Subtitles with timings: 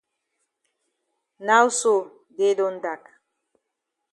[1.47, 1.93] Now so
[2.35, 3.01] day don dak.